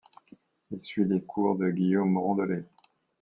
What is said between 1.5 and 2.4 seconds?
de Guillaume